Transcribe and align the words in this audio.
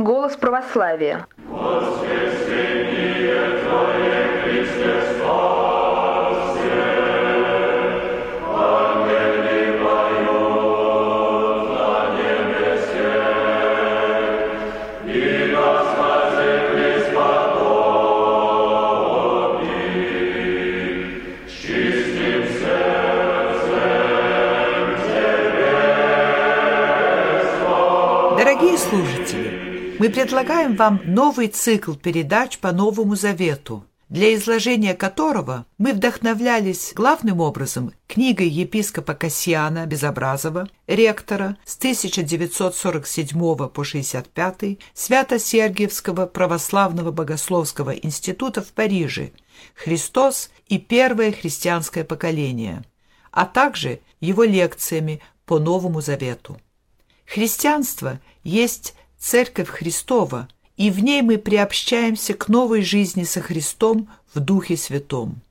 голос 0.00 0.36
православия. 0.36 1.26
Мы 30.00 30.08
предлагаем 30.08 30.76
вам 30.76 31.02
новый 31.04 31.48
цикл 31.48 31.92
передач 31.92 32.56
по 32.56 32.72
Новому 32.72 33.16
Завету, 33.16 33.84
для 34.08 34.34
изложения 34.34 34.94
которого 34.94 35.66
мы 35.76 35.92
вдохновлялись 35.92 36.92
главным 36.94 37.40
образом 37.40 37.92
книгой 38.08 38.48
епископа 38.48 39.12
Касьяна 39.12 39.84
Безобразова, 39.84 40.70
ректора 40.86 41.58
с 41.66 41.76
1947 41.76 43.68
по 43.68 43.84
65 43.84 44.78
Свято-Сергиевского 44.94 46.24
православного 46.24 47.10
богословского 47.12 47.90
института 47.90 48.62
в 48.62 48.72
Париже 48.72 49.32
«Христос 49.74 50.48
и 50.66 50.78
первое 50.78 51.30
христианское 51.30 52.04
поколение», 52.04 52.84
а 53.32 53.44
также 53.44 54.00
его 54.18 54.44
лекциями 54.44 55.20
по 55.44 55.58
Новому 55.58 56.00
Завету. 56.00 56.58
Христианство 57.26 58.18
есть 58.42 58.94
Церковь 59.20 59.68
Христова, 59.68 60.48
и 60.78 60.90
в 60.90 61.00
ней 61.00 61.20
мы 61.20 61.36
приобщаемся 61.36 62.32
к 62.32 62.48
новой 62.48 62.82
жизни 62.82 63.24
со 63.24 63.42
Христом 63.42 64.08
в 64.34 64.40
Духе 64.40 64.78
Святом. 64.78 65.42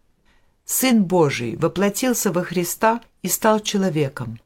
Сын 0.65 1.03
Божий 1.03 1.55
воплотился 1.55 2.31
во 2.31 2.43
Христа 2.43 2.99
и 3.21 3.27
стал 3.27 3.59
человеком. 3.59 4.39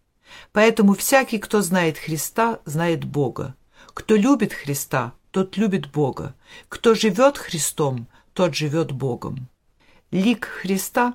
Поэтому 0.51 0.93
всякий, 0.93 1.39
кто 1.39 1.61
знает 1.61 1.97
Христа, 1.97 2.59
знает 2.65 3.05
Бога. 3.05 3.55
Кто 3.93 4.17
любит 4.17 4.51
Христа, 4.51 5.13
тот 5.31 5.55
любит 5.55 5.89
Бога. 5.89 6.35
Кто 6.67 6.93
живет 6.93 7.37
Христом, 7.37 8.07
тот 8.33 8.53
живет 8.53 8.91
Богом. 8.91 9.47
Лик 10.11 10.45
Христа 10.45 11.13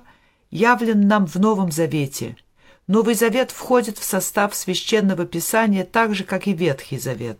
явлен 0.49 1.07
нам 1.07 1.27
в 1.27 1.35
Новом 1.35 1.71
Завете– 1.71 2.35
Новый 2.87 3.13
Завет 3.13 3.51
входит 3.51 3.99
в 3.99 4.03
состав 4.03 4.55
Священного 4.55 5.27
Писания 5.27 5.83
так 5.85 6.15
же, 6.15 6.23
как 6.23 6.47
и 6.47 6.53
Ветхий 6.53 6.97
Завет. 6.97 7.37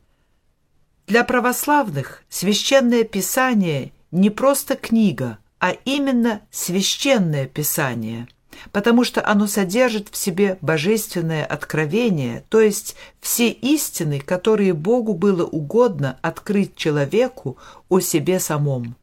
Для 1.10 1.24
православных 1.24 2.22
Священное 2.30 3.04
Писание 3.04 3.94
не 4.12 4.30
просто 4.30 4.76
книга, 4.76 5.40
а 5.58 5.72
именно 5.72 6.42
Священное 6.52 7.48
Писание, 7.48 8.28
потому 8.72 9.04
что 9.04 9.26
оно 9.26 9.48
содержит 9.48 10.10
в 10.10 10.16
себе 10.16 10.60
божественное 10.62 11.44
откровение, 11.44 12.46
то 12.50 12.62
есть 12.62 12.96
все 13.20 13.50
истины, 13.50 14.20
которые 14.20 14.74
Богу 14.74 15.16
было 15.16 15.44
угодно 15.44 16.20
открыть 16.22 16.76
человеку 16.76 17.58
о 17.90 18.02
себе 18.02 18.40
самом. 18.40 18.96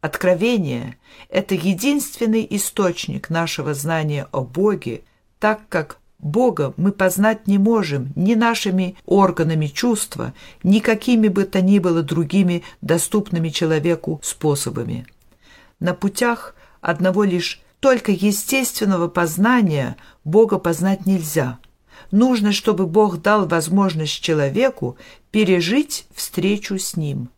Откровение– 0.00 0.96
это 1.28 1.54
единственный 1.54 2.46
источник 2.48 3.28
нашего 3.28 3.74
знания 3.74 4.26
о 4.32 4.40
Боге– 4.40 5.02
так 5.44 5.68
как 5.68 5.98
Бога 6.24 6.72
мы 6.78 6.90
познать 6.90 7.46
не 7.46 7.58
можем 7.58 8.10
ни 8.16 8.34
нашими 8.34 8.96
органами 9.04 9.66
чувства, 9.66 10.32
ни 10.62 10.78
какими 10.78 11.28
бы 11.28 11.44
то 11.44 11.60
ни 11.60 11.78
было 11.78 12.02
другими 12.02 12.64
доступными 12.80 13.50
человеку 13.50 14.20
способами. 14.22 15.06
На 15.80 15.92
путях 15.92 16.56
одного 16.80 17.24
лишь 17.24 17.60
только 17.78 18.10
естественного 18.10 19.08
познания 19.08 19.96
Бога 20.24 20.58
познать 20.58 21.04
нельзя. 21.04 21.58
Нужно, 22.10 22.52
чтобы 22.52 22.86
Бог 22.86 23.20
дал 23.20 23.46
возможность 23.46 24.18
человеку 24.22 24.96
пережить 25.30 26.06
встречу 26.14 26.78
с 26.78 26.96
Ним. 26.96 27.28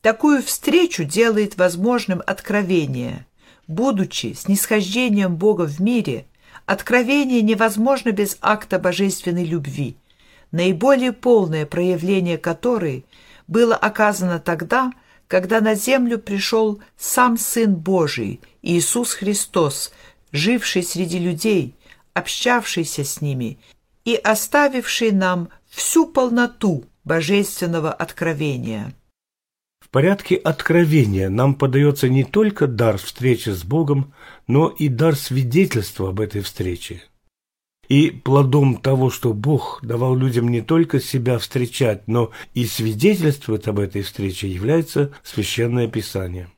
Такую 0.00 0.42
встречу 0.42 1.04
делает 1.04 1.56
возможным 1.56 2.20
откровение. 2.26 3.24
Будучи 3.68 4.32
снисхождением 4.32 5.36
Бога 5.36 5.62
в 5.62 5.78
мире– 5.78 6.26
Откровение 6.66 7.42
невозможно 7.42 8.10
без 8.10 8.36
акта 8.40 8.80
божественной 8.80 9.44
любви, 9.44 9.96
наиболее 10.50 11.12
полное 11.12 11.64
проявление 11.64 12.38
которой 12.38 13.06
было 13.46 13.76
оказано 13.76 14.40
тогда, 14.40 14.92
когда 15.28 15.60
на 15.60 15.76
землю 15.76 16.18
пришел 16.18 16.80
сам 16.96 17.38
Сын 17.38 17.74
Божий, 17.74 18.40
Иисус 18.62 19.14
Христос, 19.14 19.92
живший 20.32 20.82
среди 20.82 21.20
людей, 21.20 21.76
общавшийся 22.14 23.04
с 23.04 23.20
ними 23.20 23.58
и 24.04 24.16
оставивший 24.16 25.12
нам 25.12 25.48
всю 25.68 26.06
полноту 26.06 26.84
божественного 27.04 27.92
откровения. 27.92 28.92
В 29.86 29.88
порядке 29.88 30.34
откровения 30.34 31.30
нам 31.30 31.54
подается 31.54 32.08
не 32.08 32.24
только 32.24 32.66
дар 32.66 32.98
встречи 32.98 33.50
с 33.50 33.62
Богом, 33.62 34.12
но 34.48 34.66
и 34.66 34.88
дар 34.88 35.14
свидетельства 35.14 36.08
об 36.08 36.18
этой 36.18 36.40
встрече. 36.40 37.04
И 37.88 38.10
плодом 38.10 38.78
того, 38.78 39.10
что 39.10 39.32
Бог 39.32 39.78
давал 39.84 40.16
людям 40.16 40.48
не 40.48 40.60
только 40.60 40.98
себя 40.98 41.38
встречать, 41.38 42.08
но 42.08 42.32
и 42.52 42.66
свидетельствовать 42.66 43.68
об 43.68 43.78
этой 43.78 44.02
встрече, 44.02 44.48
является 44.48 45.12
Священное 45.22 45.86
Писание. 45.86 46.48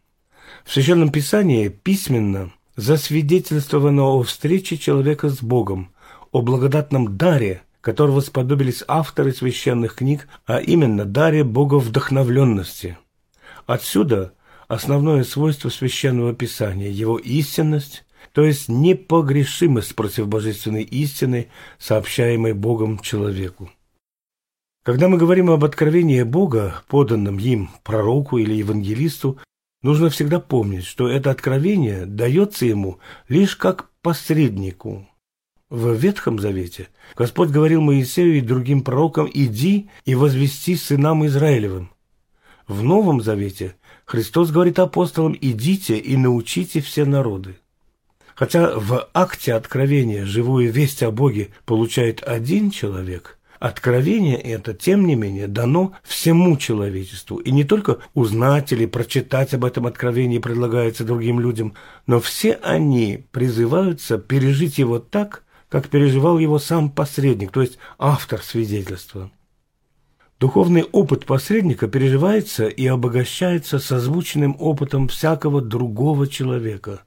В 0.65 0.73
Священном 0.73 1.13
Писании 1.13 1.69
письменно 1.69 2.51
засвидетельствовано 2.77 4.05
о 4.05 4.23
встрече 4.23 4.79
человека 4.79 5.29
с 5.29 5.43
Богом, 5.43 5.93
о 6.33 6.41
благодатном 6.41 7.19
даре, 7.19 7.61
которого 7.83 8.23
сподобились 8.23 8.83
авторы 8.89 9.33
священных 9.33 9.97
книг, 9.97 10.29
а 10.47 10.61
именно 10.61 11.05
даре 11.05 11.45
боговдохновленности– 11.45 12.97
Отсюда 13.69 14.33
основное 14.67 15.25
свойство 15.25 15.69
Священного 15.69 16.35
Писания– 16.35 16.89
его 16.91 17.19
истинность, 17.19 18.07
то 18.33 18.43
есть 18.43 18.71
непогрешимость 18.71 19.95
против 19.95 20.27
божественной 20.27 20.85
истины, 20.85 21.51
сообщаемой 21.79 22.55
Богом 22.55 22.99
человеку. 22.99 23.71
Когда 24.85 25.09
мы 25.09 25.19
говорим 25.19 25.51
об 25.51 25.67
откровении 25.67 26.23
Бога, 26.23 26.83
поданном 26.89 27.39
им, 27.39 27.69
пророку 27.85 28.39
или 28.39 28.55
евангелисту, 28.55 29.39
нужно 29.83 30.09
всегда 30.09 30.41
помнить, 30.41 30.87
что 30.87 31.07
это 31.07 31.31
откровение 31.31 32.07
дается 32.07 32.65
ему 32.65 33.01
лишь 33.29 33.55
как 33.55 33.91
посреднику. 34.01 35.07
В 35.69 35.93
Ветхом 35.93 36.39
Завете 36.39 36.89
Господь 37.15 37.51
говорил 37.51 37.83
Моисею 37.83 38.39
и 38.39 38.41
другим 38.41 38.81
пророкам 38.81 39.29
«Иди 39.31 39.91
и 40.07 40.15
возвести 40.15 40.75
сынам 40.75 41.27
Израилевым». 41.27 41.91
В 42.69 42.83
Новом 42.83 43.23
Завете 43.23 43.77
Христос 44.05 44.51
говорит 44.51 44.79
апостолам 44.79 45.35
«идите 45.41 45.97
и 45.97 46.17
научите 46.19 46.83
все 46.83 47.07
народы». 47.07 47.57
Хотя 48.35 48.79
в 48.79 49.09
акте 49.15 49.55
откровения 49.55 50.25
живую 50.25 50.71
весть 50.71 51.03
о 51.03 51.11
Боге 51.11 51.49
получает 51.65 52.23
один 52.23 52.71
человек, 52.71 53.39
откровение 53.59 54.37
это, 54.37 54.75
тем 54.75 55.07
не 55.07 55.17
менее, 55.17 55.49
дано 55.49 55.95
всему 56.05 56.57
человечеству. 56.59 57.39
И 57.39 57.51
не 57.51 57.65
только 57.65 57.99
узнать 58.15 58.71
или 58.71 58.87
прочитать 58.87 59.55
об 59.55 59.65
этом 59.65 59.87
откровении 59.87 60.39
предлагается 60.39 61.05
другим 61.05 61.41
людям, 61.41 61.75
но 62.07 62.21
все 62.21 62.53
они 62.63 63.25
призываются 63.33 64.19
пережить 64.19 64.79
его 64.79 64.99
так, 64.99 65.43
как 65.69 65.89
переживал 65.89 66.39
его 66.39 66.59
сам 66.59 66.91
посредник, 66.91 67.51
то 67.51 67.63
есть 67.63 67.79
автор 67.99 68.43
свидетельства. 68.43 69.31
Духовный 70.41 70.85
опыт 70.85 71.27
посредника 71.27 71.89
переживается 71.89 72.69
и 72.69 72.87
обогащается 72.87 73.81
созвучным 73.81 74.57
опытом 74.61 75.09
всякого 75.09 75.61
другого 75.61 76.29
человека. 76.29 77.03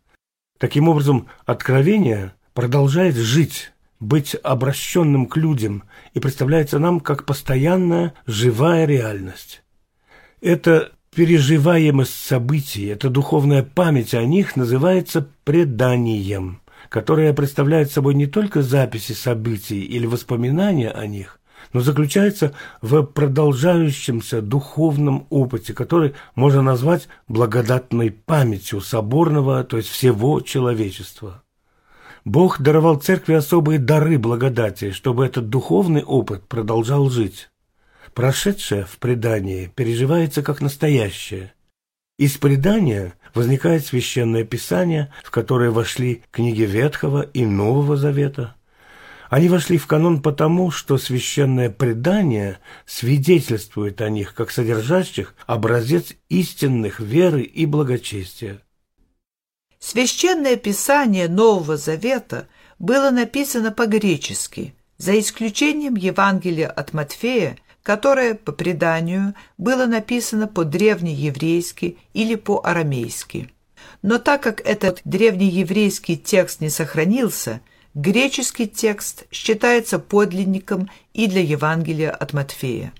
Таким 0.57 0.89
образом, 0.89 1.27
откровение 1.45 2.33
продолжает 2.53 3.15
жить, 3.15 3.71
быть 4.01 4.35
обращенным 4.43 5.27
к 5.27 5.37
людям 5.37 5.83
и 6.13 6.19
представляется 6.19 6.77
нам 6.77 6.99
как 6.99 7.25
постоянная 7.25 8.13
живая 8.25 8.85
реальность. 8.85 9.63
Это 10.41 10.91
переживаемость 11.15 12.13
событий, 12.13 12.87
эта 12.87 13.09
духовная 13.09 13.63
память 13.63 14.13
о 14.13 14.25
них 14.25 14.55
называется 14.55 15.27
преданием, 15.45 16.61
которое 16.89 17.33
представляет 17.33 17.91
собой 17.91 18.15
не 18.15 18.27
только 18.27 18.61
записи 18.61 19.13
событий 19.13 19.81
или 19.83 20.05
воспоминания 20.05 20.89
о 20.89 21.05
них, 21.05 21.40
но 21.73 21.79
заключается 21.81 22.53
в 22.81 23.03
продолжающемся 23.03 24.41
духовном 24.41 25.27
опыте, 25.29 25.73
который 25.73 26.13
можно 26.35 26.61
назвать 26.61 27.07
благодатной 27.27 28.11
памятью 28.11 28.81
соборного, 28.81 29.63
то 29.63 29.77
есть 29.77 29.89
всего 29.89 30.41
человечества. 30.41 31.43
Бог 32.23 32.61
даровал 32.61 32.99
церкви 32.99 33.33
особые 33.33 33.79
дары 33.79 34.19
благодати, 34.19 34.91
чтобы 34.91 35.25
этот 35.25 35.49
духовный 35.49 36.03
опыт 36.03 36.47
продолжал 36.47 37.09
жить. 37.09 37.49
Прошедшее 38.13 38.85
в 38.85 38.97
предании 38.97 39.71
переживается 39.73 40.43
как 40.43 40.61
настоящее. 40.61 41.53
Из 42.19 42.37
предания 42.37 43.13
возникает 43.33 43.85
священное 43.85 44.43
писание, 44.43 45.11
в 45.23 45.31
которое 45.31 45.71
вошли 45.71 46.21
книги 46.29 46.63
Ветхого 46.63 47.21
и 47.21 47.45
Нового 47.45 47.97
Завета. 47.97 48.55
Они 49.31 49.47
вошли 49.47 49.77
в 49.77 49.87
канон 49.87 50.21
потому, 50.21 50.71
что 50.71 50.97
священное 50.97 51.69
предание 51.69 52.59
свидетельствует 52.85 54.01
о 54.01 54.09
них 54.09 54.33
как 54.33 54.51
содержащих 54.51 55.35
образец 55.47 56.11
истинных 56.27 56.99
веры 56.99 57.43
и 57.43 57.65
благочестия. 57.65 58.59
Священное 59.79 60.57
писание 60.57 61.29
Нового 61.29 61.77
Завета 61.77 62.49
было 62.77 63.09
написано 63.09 63.71
по-гречески, 63.71 64.75
за 64.97 65.17
исключением 65.17 65.95
Евангелия 65.95 66.67
от 66.67 66.91
Матфея, 66.91 67.57
которое, 67.83 68.35
по 68.35 68.51
преданию, 68.51 69.33
было 69.57 69.85
написано 69.85 70.49
по-древнееврейски 70.49 71.97
или 72.13 72.35
по-арамейски. 72.35 73.49
Но 74.01 74.17
так 74.17 74.43
как 74.43 74.59
этот 74.59 74.99
древнееврейский 75.05 76.17
текст 76.17 76.59
не 76.59 76.69
сохранился, 76.69 77.61
греческий 77.93 78.67
текст 78.67 79.25
считается 79.31 79.99
подлинником 79.99 80.89
и 81.13 81.27
для 81.27 81.41
Евангелия 81.41 82.11
от 82.11 82.33
Матфея. 82.33 82.93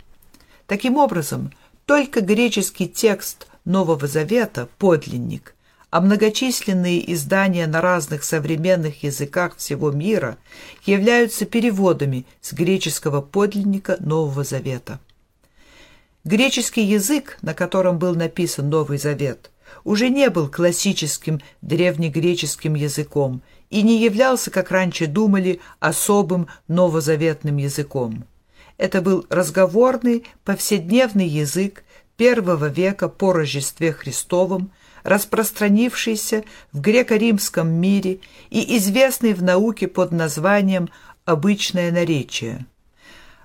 Таким 0.68 0.98
образом, 0.98 1.52
только 1.86 2.22
греческий 2.22 2.88
текст 2.88 3.48
Нового 3.66 4.08
Завета– 4.08 4.68
подлинник– 4.78 5.56
а 5.92 6.00
многочисленные 6.00 7.14
издания 7.14 7.68
на 7.68 7.82
разных 7.82 8.24
современных 8.24 9.04
языках 9.04 9.58
всего 9.58 9.92
мира 9.92 10.38
являются 10.86 11.46
переводами 11.46 12.26
с 12.40 12.54
греческого 12.54 13.22
подлинника 13.22 13.98
Нового 14.00 14.46
Завета. 14.46 15.02
Греческий 16.24 16.84
язык, 16.84 17.38
на 17.42 17.54
котором 17.54 18.00
был 18.00 18.16
написан 18.16 18.70
Новый 18.70 18.98
Завет, 18.98 19.52
уже 19.84 20.10
не 20.10 20.30
был 20.30 20.48
классическим 20.48 21.42
древнегреческим 21.62 22.76
языком 22.76 23.42
и 23.71 23.81
не 23.81 24.03
являлся, 24.03 24.51
как 24.51 24.69
раньше 24.69 25.07
думали, 25.07 25.59
особым 25.79 26.47
новозаветным 26.68 27.57
языком. 27.57 28.25
Это 28.77 29.01
был 29.01 29.25
разговорный, 29.29 30.25
повседневный 30.44 31.27
язык 31.27 31.83
первого 32.18 32.65
века 32.65 33.07
по 33.07 33.31
Рождестве 33.33 33.94
Христовом, 33.94 34.71
распространившийся 35.03 36.44
в 36.71 36.81
греко-римском 36.81 37.68
мире 37.68 38.19
и 38.50 38.77
известный 38.77 39.33
в 39.33 39.41
науке 39.41 39.88
под 39.88 40.12
названием 40.12 40.89
«обычное 41.25 41.91
наречие». 41.91 42.65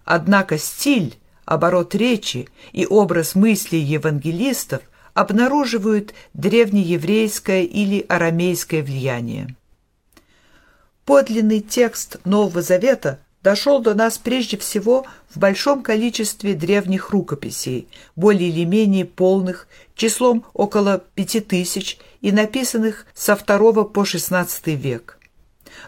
Однако 0.05 0.59
стиль, 0.59 1.17
оборот 1.45 1.95
речи 1.95 2.49
и 2.73 2.87
образ 2.87 3.35
мыслей 3.35 3.81
евангелистов 3.81 4.83
обнаруживают 5.15 6.15
древнееврейское 6.35 7.63
или 7.63 8.05
арамейское 8.09 8.83
влияние. 8.83 9.57
Подлинный 11.07 11.61
текст 11.61 12.17
Нового 12.25 12.63
Завета 12.63 13.21
дошел 13.41 13.79
до 13.79 13.95
нас 13.95 14.19
прежде 14.19 14.57
всего 14.57 15.07
в 15.31 15.39
большом 15.39 15.85
количестве 15.85 16.55
древних 16.55 17.11
рукописей, 17.11 17.87
более 18.17 18.49
или 18.49 18.65
менее 18.65 19.05
полных, 19.05 19.69
числом 19.95 20.45
около 20.53 21.05
пяти 21.15 21.39
тысяч 21.39 21.99
и 22.23 22.33
написанных 22.33 23.07
со 23.15 23.35
II 23.35 23.89
по 23.89 24.01
XVI 24.01 24.75
век. 24.75 25.21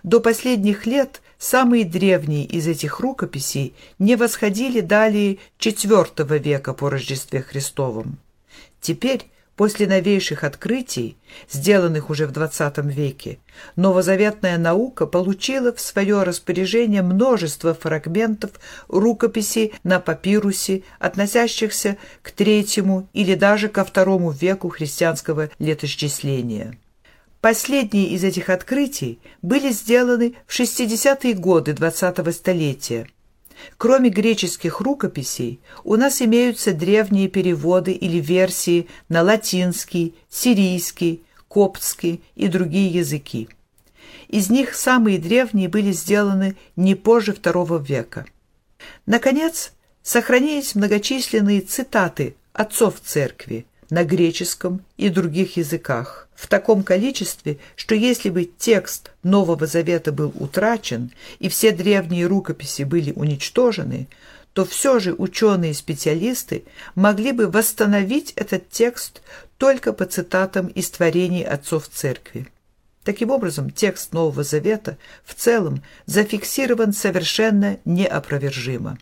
До 0.04 0.20
последних 0.20 0.86
лет 0.86 1.20
самые 1.36 1.84
древние 1.84 2.44
из 2.44 2.68
этих 2.68 3.00
рукописей 3.00 3.74
не 3.98 4.14
восходили 4.14 4.80
далее 4.80 5.38
IV 5.58 6.38
века 6.38 6.74
по 6.74 6.90
Рождестве 6.90 7.42
Христовом. 7.42 8.18
Теперь 8.80 9.28
После 9.58 9.88
новейших 9.88 10.44
открытий, 10.44 11.16
сделанных 11.50 12.10
уже 12.10 12.28
в 12.28 12.30
XX 12.30 12.88
веке, 12.92 13.40
новозаветная 13.74 14.56
наука 14.56 15.04
получила 15.04 15.74
в 15.74 15.80
свое 15.80 16.22
распоряжение 16.22 17.02
множество 17.02 17.74
фрагментов 17.74 18.52
рукописей 18.86 19.74
на 19.82 19.98
папирусе, 19.98 20.84
относящихся 21.00 21.96
к 22.22 22.30
третьему 22.30 23.08
или 23.12 23.34
даже 23.34 23.68
ко 23.68 23.84
второму 23.84 24.30
веку 24.30 24.68
христианского 24.68 25.50
летосчисления. 25.58 26.78
Последние 27.40 28.10
из 28.10 28.22
этих 28.22 28.50
открытий 28.50 29.18
были 29.42 29.72
сделаны 29.72 30.36
в 30.46 30.56
60-е 30.56 31.34
годы 31.34 31.72
XX 31.72 32.30
столетия– 32.30 33.08
Кроме 33.76 34.10
греческих 34.10 34.80
рукописей, 34.80 35.60
у 35.84 35.96
нас 35.96 36.22
имеются 36.22 36.72
древние 36.72 37.28
переводы 37.28 37.92
или 37.92 38.18
версии 38.18 38.88
на 39.08 39.22
латинский, 39.22 40.14
сирийский, 40.28 41.22
коптский 41.48 42.22
и 42.34 42.48
другие 42.48 42.88
языки. 42.88 43.48
Из 44.28 44.50
них 44.50 44.74
самые 44.74 45.18
древние 45.18 45.68
были 45.68 45.92
сделаны 45.92 46.56
не 46.76 46.94
позже 46.94 47.32
II 47.32 47.84
века. 47.84 48.26
Наконец, 49.06 49.72
сохранились 50.02 50.74
многочисленные 50.74 51.60
цитаты 51.60 52.36
отцов 52.52 53.00
церкви 53.00 53.66
на 53.90 54.04
греческом 54.04 54.82
и 54.96 55.08
других 55.08 55.56
языках, 55.56 56.28
в 56.34 56.46
таком 56.46 56.82
количестве, 56.82 57.58
что 57.74 57.94
если 57.94 58.30
бы 58.30 58.44
текст 58.44 59.10
Нового 59.22 59.66
Завета 59.66 60.12
был 60.12 60.32
утрачен 60.36 61.10
и 61.38 61.48
все 61.48 61.72
древние 61.72 62.26
рукописи 62.26 62.82
были 62.82 63.12
уничтожены, 63.12 64.06
то 64.52 64.64
все 64.64 64.98
же 64.98 65.14
ученые-специалисты 65.14 66.64
могли 66.94 67.32
бы 67.32 67.48
восстановить 67.48 68.32
этот 68.36 68.70
текст 68.70 69.22
только 69.56 69.92
по 69.92 70.04
цитатам 70.04 70.66
из 70.68 70.90
творений 70.90 71.44
отцов 71.44 71.88
церкви. 71.88 72.46
Таким 73.04 73.30
образом, 73.30 73.70
текст 73.70 74.12
Нового 74.12 74.44
Завета 74.44 74.98
в 75.24 75.34
целом 75.34 75.82
зафиксирован 76.06 76.92
совершенно 76.92 77.78
неопровержимо. 77.84 78.98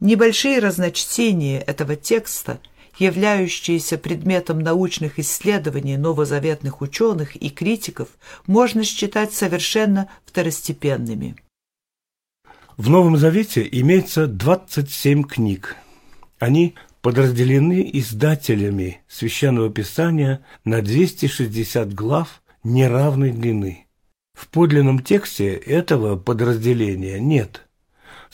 Небольшие 0.00 0.58
разночтения 0.58 1.60
этого 1.60 1.96
текста– 1.96 2.58
являющиеся 2.98 3.98
предметом 3.98 4.60
научных 4.60 5.18
исследований 5.18 5.96
новозаветных 5.96 6.80
ученых 6.80 7.36
и 7.36 7.50
критиков, 7.50 8.08
можно 8.46 8.84
считать 8.84 9.32
совершенно 9.32 10.08
второстепенными. 10.24 11.36
В 12.76 12.90
Новом 12.90 13.16
Завете 13.16 13.66
имеется 13.70 14.26
27 14.26 15.22
книг. 15.24 15.76
Они 16.38 16.74
подразделены 17.02 17.88
издателями 17.92 19.02
Священного 19.08 19.70
Писания 19.70 20.44
на 20.64 20.82
260 20.82 21.94
глав 21.94 22.42
неравной 22.64 23.30
длины. 23.30 23.86
В 24.32 24.48
подлинном 24.48 25.00
тексте 25.00 25.52
этого 25.52 26.16
подразделения 26.16 27.20
нет. 27.20 27.63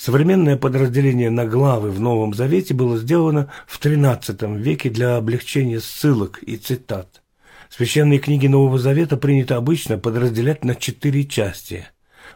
Современное 0.00 0.56
подразделение 0.56 1.28
на 1.28 1.44
главы 1.44 1.90
в 1.90 2.00
Новом 2.00 2.32
Завете 2.32 2.72
было 2.72 2.96
сделано 2.96 3.52
в 3.66 3.78
XIII 3.78 4.56
веке 4.56 4.88
для 4.88 5.18
облегчения 5.18 5.78
ссылок 5.78 6.42
и 6.42 6.56
цитат. 6.56 7.20
Священные 7.68 8.18
книги 8.18 8.46
Нового 8.46 8.78
Завета 8.78 9.18
принято 9.18 9.58
обычно 9.58 9.98
подразделять 9.98 10.64
на 10.64 10.74
четыре 10.74 11.26
части. 11.26 11.86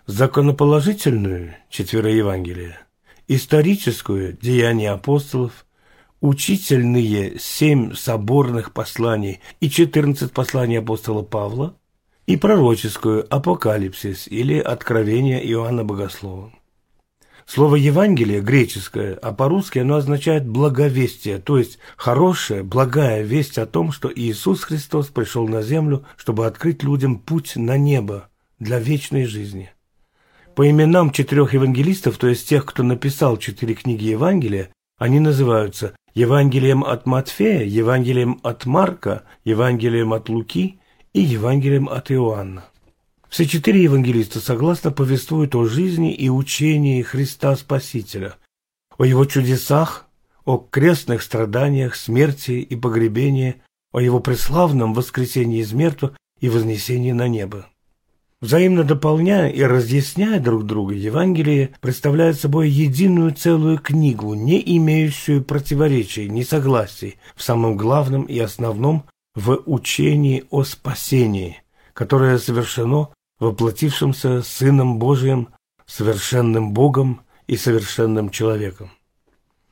Законоположительную– 0.07 1.55
четверо 1.71 2.11
Евангелия, 2.11 2.81
историческую– 3.29 4.37
деяния 4.43 4.91
апостолов, 4.91 5.65
учительные– 6.21 7.39
семь 7.41 7.95
соборных 7.95 8.75
посланий 8.75 9.41
и 9.61 9.71
четырнадцать 9.71 10.33
посланий 10.33 10.81
апостола 10.81 11.23
Павла, 11.23 11.75
и 12.27 12.37
пророческую– 12.37 13.27
апокалипсис 13.35 14.29
или 14.29 14.59
откровение 14.59 15.43
Иоанна 15.51 15.83
Богослова. 15.83 16.53
Слово 17.47 17.77
«Евангелие» 17.77 18.41
греческое, 18.41 19.15
а 19.15 19.33
по-русски 19.33 19.81
оно 19.81 19.97
означает 19.97 20.47
«благовестие», 20.47 21.39
то 21.39 21.59
есть 21.59 21.79
хорошая, 21.97 22.63
благая 22.63 23.23
весть 23.23 23.59
о 23.59 23.67
том, 23.67 23.93
что 23.93 24.11
Иисус 24.15 24.65
Христос 24.65 25.09
пришел 25.09 25.47
на 25.47 25.63
землю, 25.63 26.05
чтобы 26.17 26.47
открыть 26.47 26.83
людям 26.83 27.19
путь 27.19 27.57
на 27.57 27.77
небо 27.77 28.29
для 28.59 28.79
вечной 28.79 29.27
жизни. 29.27 29.71
По 30.55 30.69
именам 30.69 31.11
четырех 31.11 31.53
евангелистов, 31.53 32.17
то 32.17 32.29
есть 32.29 32.49
тех, 32.49 32.65
кто 32.65 32.83
написал 32.83 33.37
четыре 33.37 33.75
книги 33.75 34.05
Евангелия, 34.05 34.71
они 34.99 35.21
называются 35.21 35.95
Евангелием 36.15 36.85
от 36.85 37.07
Матфея, 37.07 37.65
Евангелием 37.65 38.41
от 38.43 38.65
Марка, 38.65 39.25
Евангелием 39.45 40.13
от 40.13 40.29
Луки 40.29 40.79
и 41.13 41.21
Евангелием 41.21 41.89
от 41.89 42.11
Иоанна. 42.11 42.65
Все 43.35 43.47
четыре 43.47 43.83
евангелиста 43.83 44.39
согласно 44.39 44.93
повествуют 44.93 45.57
о 45.57 45.65
жизни 45.65 46.15
и 46.15 46.29
учении 46.29 47.03
Христа 47.03 47.57
Спасителя, 47.57 48.37
о 48.97 49.05
его 49.05 49.25
чудесах, 49.25 50.07
о 50.45 50.57
крестных 50.59 51.21
страданиях, 51.21 51.97
смерти 51.97 52.53
и 52.53 52.77
погребении, 52.77 53.57
о 53.93 53.99
его 53.99 54.21
преславном 54.21 54.95
воскресении 54.95 55.63
из 55.63 55.73
мертвых 55.73 56.13
и 56.41 56.49
вознесении 56.49 57.11
на 57.11 57.27
небо. 57.27 57.67
Взаимно 58.41 58.85
дополняя 58.85 59.49
и 59.49 59.65
разъясняя 59.65 60.39
друг 60.39 60.65
друга, 60.65 60.95
Евангелие 60.95 61.75
представляет 61.81 62.39
собой 62.39 62.71
единую 62.71 63.33
целую 63.33 63.79
книгу, 63.79 64.35
не 64.35 64.63
имеющую 64.77 65.43
противоречий, 65.43 66.29
несогласий 66.29 67.17
в 67.35 67.43
самом 67.43 67.77
главном 67.77 68.27
и 68.27 68.39
основном 68.39 69.07
в 69.35 69.61
учении 69.67 70.45
о 70.51 70.63
спасении, 70.63 71.65
которое 71.95 72.39
совершено 72.39 73.09
воплотившимся 73.39 74.43
Сыном 74.43 74.99
Божиим, 74.99 75.49
совершенным 75.87 76.73
Богом 76.73 77.23
и 77.47 77.57
совершенным 77.57 78.31
человеком. 78.31 78.91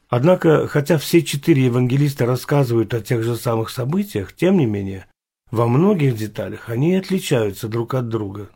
Однако, 0.08 0.68
хотя 0.68 0.98
все 0.98 1.22
четыре 1.22 1.64
евангелиста 1.64 2.26
рассказывают 2.26 2.92
о 2.92 3.00
тех 3.00 3.22
же 3.22 3.36
самых 3.36 3.70
событиях, 3.70 4.34
тем 4.34 4.58
не 4.58 4.66
менее, 4.66 5.06
во 5.50 5.66
многих 5.66 6.16
деталях 6.16 6.68
они 6.68 6.96
отличаются 6.96 7.68
друг 7.68 7.94
от 7.94 8.08
друга. 8.08 8.50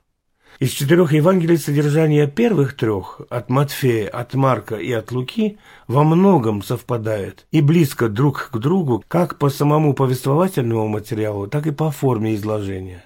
Из 0.58 0.70
четырех 0.70 1.12
Евангелий 1.12 1.58
содержание 1.58 2.26
первых 2.26 2.74
трех, 2.76 3.20
от 3.28 3.50
Матфея, 3.50 4.08
от 4.08 4.32
Марка 4.32 4.76
и 4.76 4.90
от 4.90 5.12
Луки, 5.12 5.58
во 5.86 6.02
многом 6.02 6.62
совпадает 6.62 7.46
и 7.50 7.60
близко 7.60 8.08
друг 8.08 8.48
к 8.50 8.56
другу 8.56 9.04
как 9.06 9.38
по 9.38 9.50
самому 9.50 9.92
повествовательному 9.92 10.88
материалу, 10.88 11.46
так 11.46 11.66
и 11.66 11.72
по 11.72 11.90
форме 11.90 12.34
изложения. 12.34 13.04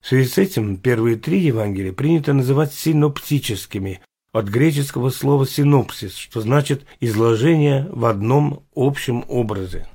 В 0.00 0.08
связи 0.08 0.28
с 0.28 0.38
этим 0.38 0.76
первые 0.76 1.16
три 1.16 1.40
Евангелия 1.40 1.92
принято 1.92 2.32
называть 2.32 2.72
синоптическими, 2.72 4.00
от 4.32 4.46
греческого 4.46 5.10
слова 5.10 5.46
«синопсис», 5.46 6.14
что 6.14 6.40
значит 6.40 6.84
«изложение 7.00 7.88
в 7.90 8.04
одном 8.04 8.64
общем 8.74 9.24
образе». 9.28 9.88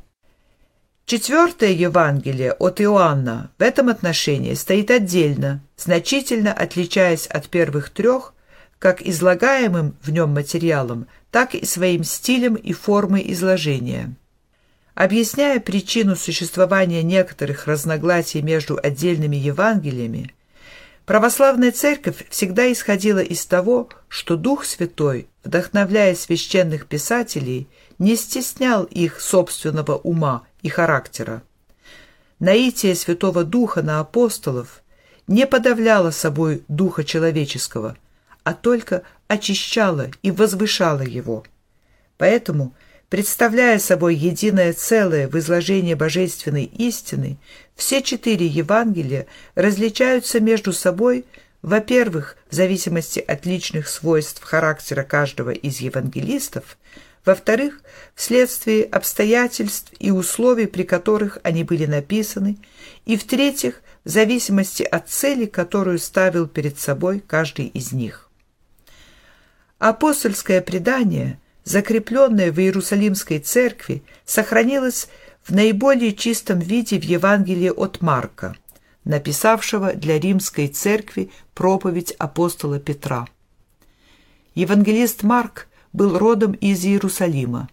Четвертое 1.05 1.71
Евангелие 1.71 2.53
от 2.53 2.81
Иоанна 2.81 3.51
в 3.57 3.61
этом 3.61 3.89
отношении 3.89 4.55
стоит 4.55 4.89
отдельно, 4.89 5.61
значительно 5.77 6.51
отличаясь 6.51 7.27
от 7.27 7.47
первых 7.47 7.91
трех, 7.91 8.33
как 8.79 9.01
излагаемым 9.01 9.95
в 10.01 10.11
нем 10.11 10.33
материалом, 10.33 11.07
так 11.31 11.55
и 11.55 11.65
своим 11.65 12.03
стилем 12.03 12.55
и 12.55 12.73
формой 12.73 13.31
изложения. 13.31 14.15
Объясняя 14.95 15.59
причину 15.59 16.15
существования 16.15 17.03
некоторых 17.03 17.67
разногласий 17.67 18.41
между 18.41 18.79
отдельными 18.81 19.35
Евангелиями, 19.35 20.33
православная 21.05 21.73
церковь 21.73 22.25
всегда 22.29 22.71
исходила 22.71 23.19
из 23.19 23.45
того, 23.45 23.89
что 24.07 24.37
Дух 24.37 24.63
Святой, 24.63 25.27
вдохновляя 25.43 26.15
священных 26.15 26.87
писателей, 26.87 27.67
не 27.99 28.15
стеснял 28.15 28.85
их 28.85 29.19
собственного 29.19 29.97
ума 29.97 30.43
и 30.61 30.69
характера. 30.69 31.43
Наитие 32.39 32.95
Святого 32.95 33.43
Духа 33.43 33.81
на 33.81 33.99
апостолов 33.99 34.81
не 35.27 35.45
подавляло 35.45 36.11
собой 36.11 36.63
Духа 36.69 37.03
человеческого, 37.03 37.97
а 38.43 38.53
только 38.53 39.03
очищало 39.27 40.07
и 40.21 40.31
возвышало 40.31 41.01
его. 41.01 41.43
Поэтому, 42.17 42.73
представляя 43.09 43.79
собой 43.79 44.15
единое 44.15 44.73
целое 44.73 45.27
в 45.27 45.37
изложении 45.37 45.93
божественной 45.93 46.65
истины, 46.65 47.37
все 47.75 48.01
четыре 48.01 48.47
Евангелия 48.47 49.27
различаются 49.55 50.39
между 50.39 50.73
собой 50.73 51.25
во-первых, 51.65 52.37
в 52.51 52.53
зависимости 52.53 53.19
от 53.19 53.47
личных 53.47 53.87
свойств 53.87 54.43
характера 54.43 55.01
каждого 55.01 55.49
из 55.49 55.79
евангелистов, 55.79 56.77
во-вторых, 57.25 57.81
вследствие 58.13 58.83
обстоятельств 58.83 59.91
и 59.97 60.11
условий, 60.11 60.67
при 60.67 60.83
которых 60.83 61.39
они 61.41 61.63
были 61.63 61.87
написаны, 61.87 62.59
и 63.07 63.17
в-третьих, 63.17 63.81
в 64.03 64.09
зависимости 64.09 64.83
от 64.83 65.09
цели, 65.09 65.47
которую 65.47 65.97
ставил 65.97 66.47
перед 66.47 66.79
собой 66.79 67.19
каждый 67.19 67.65
из 67.65 67.91
них. 67.93 68.29
Апостольское 69.79 70.61
предание, 70.61 71.39
закрепленное 71.65 72.53
в 72.53 72.59
Иерусалимской 72.59 73.39
церкви, 73.39 74.01
сохранилось 74.25 75.09
в 75.43 75.53
наиболее 75.53 76.13
чистом 76.13 76.59
виде 76.59 76.97
в 76.97 77.03
Евангелии 77.03 77.69
от 77.69 77.99
Марка, 78.01 78.55
написавшего 79.03 79.93
для 79.93 80.17
римской 80.17 80.69
церкви 80.69 81.29
проповедь 81.53 82.11
апостола 82.13 82.79
Петра. 82.79 83.27
Евангелист 84.53 85.23
Марк– 85.23 85.67
был 85.95 86.17
родом 86.17 86.51
из 86.51 86.83
Иерусалима. 86.83 87.69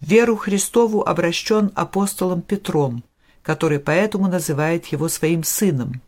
Веру 0.00 0.36
Христову 0.36 1.02
обращен 1.02 1.72
апостолом 1.74 2.42
Петром, 2.42 3.02
который 3.42 3.80
поэтому 3.80 4.28
называет 4.28 4.86
его 4.86 5.08
своим 5.08 5.42
сыном. 5.42 6.00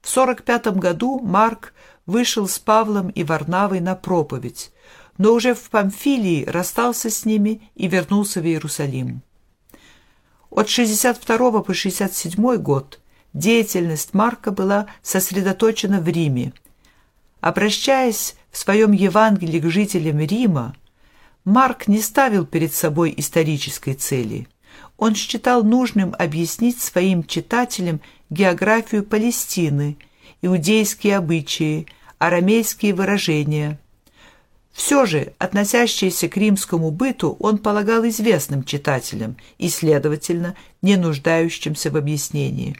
В 0.00 0.08
45 0.08 0.78
году 0.78 1.20
Марк 1.20 1.74
вышел 2.06 2.48
с 2.48 2.58
Павлом 2.58 3.10
и 3.10 3.22
Варнавой 3.22 3.80
на 3.80 3.94
проповедь, 3.94 4.72
но 5.18 5.32
уже 5.32 5.54
в 5.54 5.70
Памфилии 5.70 6.44
расстался 6.44 7.10
с 7.10 7.24
ними 7.24 7.62
и 7.74 7.88
вернулся 7.88 8.40
в 8.40 8.46
Иерусалим. 8.46 9.22
От 10.50 10.68
62 10.68 11.62
по 11.62 11.74
67 11.74 12.56
год 12.56 13.00
деятельность 13.32 14.14
Марка 14.14 14.50
была 14.50 14.86
сосредоточена 15.02 16.00
в 16.00 16.08
Риме. 16.08 16.52
Обращаясь 17.40 18.36
в 18.50 18.58
своем 18.58 18.92
Евангелии 18.92 19.60
к 19.60 19.70
жителям 19.70 20.20
Рима 20.20 20.74
Марк 21.44 21.86
не 21.86 22.00
ставил 22.00 22.44
перед 22.44 22.74
собой 22.74 23.14
исторической 23.16 23.94
цели. 23.94 24.48
Он 24.96 25.14
считал 25.14 25.62
нужным 25.62 26.14
объяснить 26.18 26.80
своим 26.80 27.22
читателям 27.22 28.00
географию 28.30 29.04
Палестины, 29.04 29.96
иудейские 30.42 31.18
обычаи, 31.18 31.86
арамейские 32.18 32.94
выражения. 32.94 33.78
Все 34.76 35.06
же, 35.06 35.32
относящееся 35.38 36.28
к 36.28 36.36
римскому 36.36 36.90
быту, 36.90 37.34
он 37.40 37.56
полагал 37.56 38.06
известным 38.06 38.62
читателям 38.62 39.38
и, 39.56 39.70
следовательно, 39.70 40.54
не 40.82 40.96
нуждающимся 40.96 41.90
в 41.90 41.96
объяснении. 41.96 42.76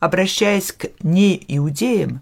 Обращаясь 0.00 0.70
к 0.70 0.90
неиудеям, 1.02 2.20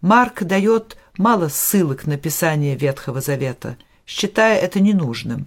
Марк 0.00 0.42
дает 0.42 0.96
мало 1.16 1.46
ссылок 1.48 2.08
на 2.08 2.16
Писание 2.18 2.74
Ветхого 2.74 3.20
Завета, 3.20 3.76
считая 4.04 4.58
это 4.58 4.80
ненужным. 4.80 5.46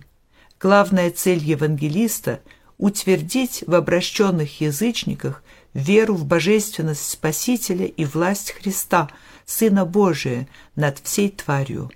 Главная 0.57 1.11
цель 1.11 1.39
евангелиста– 1.43 2.39
утвердить 2.77 3.65
в 3.67 3.75
обращенных 3.75 4.61
язычниках 4.61 5.43
веру 5.73 6.15
в 6.15 6.23
божественность 6.23 7.09
Спасителя 7.09 7.85
и 7.85 8.05
власть 8.05 8.53
Христа, 8.53 9.09
Сына 9.45 9.83
Божия, 9.83 10.47
над 10.75 10.99
всей 10.99 11.29
тварью. 11.29 11.91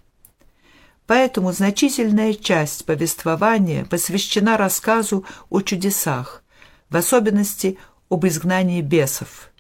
Поэтому 1.08 1.52
значительная 1.52 2.34
часть 2.34 2.86
повествования 2.86 3.86
посвящена 3.86 4.58
рассказу 4.58 5.26
о 5.50 5.62
чудесах, 5.62 6.44
в 6.90 6.98
особенности 6.98 7.78
об 8.10 8.26
изгнании 8.26 8.82
бесов– 8.82 9.52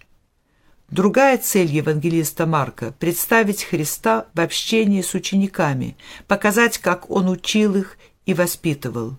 Другая 0.89 1.39
цель 1.39 1.67
евангелиста 1.67 2.45
Марка– 2.45 2.93
представить 2.99 3.63
Христа 3.63 4.27
в 4.35 4.39
общении 4.39 5.01
с 5.01 5.15
учениками, 5.15 5.97
показать, 6.27 6.77
как 6.77 7.09
Он 7.09 7.27
учил 7.27 7.75
их 7.75 7.97
и 8.27 8.35
воспитывал. 8.35 9.17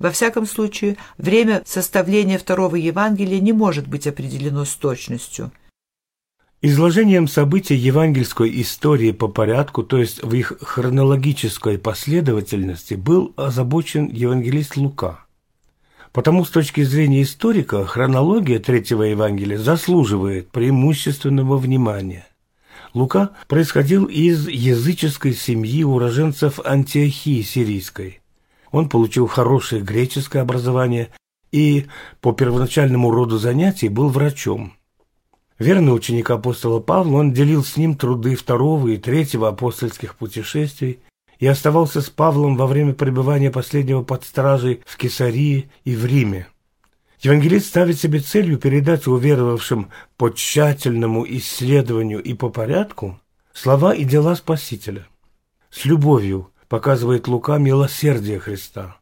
Во 0.00 0.10
всяком 0.10 0.46
случае, 0.46 0.96
время 1.16 1.62
составления 1.64 2.38
второго 2.38 2.74
Евангелия 2.74 3.40
не 3.40 3.52
может 3.52 3.86
быть 3.86 4.08
определено 4.08 4.64
с 4.64 4.74
точностью. 4.74 5.52
Изложением 6.60 7.28
событий 7.28 7.76
евангельской 7.76 8.60
истории 8.60 9.12
по 9.12 9.28
порядку, 9.28 9.84
то 9.84 9.98
есть 9.98 10.22
в 10.22 10.34
их 10.34 10.54
хронологической 10.60 11.78
последовательности, 11.78 12.94
был 12.94 13.32
озабочен 13.36 14.08
евангелист 14.08 14.76
Лука– 14.76 15.24
Потому 16.12 16.44
с 16.44 16.50
точки 16.50 16.82
зрения 16.82 17.22
историка 17.22 17.84
хронология 17.84 18.58
Третьего 18.58 19.02
Евангелия 19.02 19.58
заслуживает 19.58 20.50
преимущественного 20.50 21.58
внимания. 21.58 22.26
Лука 22.94 23.30
происходил 23.46 24.06
из 24.06 24.48
языческой 24.48 25.34
семьи 25.34 25.84
уроженцев 25.84 26.58
Антиохии 26.64 27.42
сирийской. 27.42 28.20
Он 28.70 28.88
получил 28.88 29.26
хорошее 29.26 29.82
греческое 29.82 30.42
образование 30.42 31.10
и 31.52 31.86
по 32.20 32.32
первоначальному 32.32 33.10
роду 33.10 33.38
занятий 33.38 33.88
был 33.88 34.08
врачом. 34.08 34.72
Верный 35.58 35.94
ученик 35.94 36.30
апостола 36.30 36.78
Павла, 36.78 37.18
он 37.18 37.32
делил 37.32 37.64
с 37.64 37.76
ним 37.76 37.96
труды 37.96 38.36
второго 38.36 38.88
и 38.88 38.96
третьего 38.96 39.48
апостольских 39.48 40.14
путешествий, 40.14 41.00
и 41.40 41.46
оставался 41.46 42.00
с 42.00 42.10
Павлом 42.10 42.56
во 42.56 42.66
время 42.66 42.94
пребывания 42.94 43.50
последнего 43.50 44.02
под 44.02 44.24
стражей 44.24 44.82
в 44.86 44.96
Кесарии 44.96 45.70
и 45.84 45.94
в 45.94 46.04
Риме. 46.04 46.48
Евангелист 47.20 47.66
ставит 47.66 47.98
себе 47.98 48.20
целью 48.20 48.58
передать 48.58 49.06
уверовавшим 49.08 49.88
по 50.16 50.30
тщательному 50.30 51.24
исследованию 51.28 52.22
и 52.22 52.34
по 52.34 52.48
порядку 52.48 53.20
слова 53.52 53.92
и 53.92 54.04
дела 54.04 54.36
Спасителя. 54.36 55.06
С 55.70 55.84
любовью 55.84 56.50
показывает 56.68 57.26
Лука 57.26 57.58
милосердие 57.58 58.38
Христа. 58.38 58.96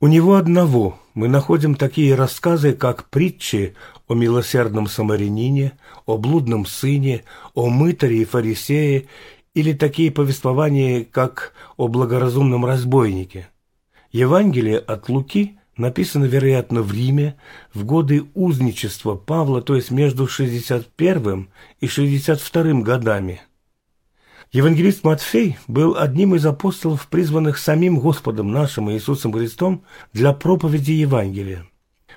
У 0.00 0.06
него 0.06 0.34
одного 0.34 0.98
мы 1.14 1.28
находим 1.28 1.74
такие 1.74 2.14
рассказы, 2.14 2.72
как 2.72 3.08
притчи 3.10 3.76
о 4.12 4.14
милосердном 4.14 4.88
самарянине, 4.88 5.72
о 6.04 6.18
блудном 6.18 6.66
сыне, 6.66 7.24
о 7.54 7.70
мытаре 7.70 8.22
и 8.22 8.24
фарисее, 8.26 9.06
или 9.54 9.72
такие 9.72 10.10
повествования, 10.10 11.04
как 11.04 11.54
о 11.78 11.88
благоразумном 11.88 12.66
разбойнике. 12.66 13.48
Евангелие 14.10 14.78
от 14.78 15.08
Луки 15.08 15.58
написано, 15.78 16.26
вероятно, 16.26 16.82
в 16.82 16.92
Риме 16.92 17.36
в 17.72 17.84
годы 17.84 18.24
узничества 18.34 19.14
Павла, 19.14 19.62
то 19.62 19.74
есть 19.74 19.90
между 19.90 20.28
61 20.28 21.48
и 21.80 21.86
62 21.86 22.82
годами. 22.82 23.40
Евангелист 24.52 25.04
Матфей 25.04 25.56
был 25.66 25.96
одним 25.96 26.34
из 26.34 26.44
апостолов, 26.44 27.08
призванных 27.08 27.56
самим 27.56 27.98
Господом 27.98 28.52
нашим 28.52 28.90
Иисусом 28.90 29.32
Христом 29.32 29.84
для 30.12 30.34
проповеди 30.34 30.92
Евангелия. 30.92 31.66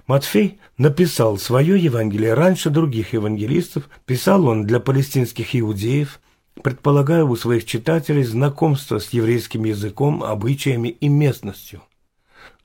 Матфей 0.07 0.59
написал 0.77 1.37
свое 1.37 1.79
Евангелие 1.79 2.33
раньше 2.33 2.69
других 2.69 3.13
евангелистов, 3.13 3.89
писал 4.05 4.47
он 4.47 4.65
для 4.65 4.79
палестинских 4.79 5.55
иудеев, 5.55 6.19
предполагая 6.61 7.23
у 7.23 7.35
своих 7.35 7.65
читателей 7.65 8.23
знакомство 8.23 8.99
с 8.99 9.09
еврейским 9.09 9.65
языком, 9.65 10.23
обычаями 10.23 10.89
и 10.89 11.09
местностью. 11.09 11.81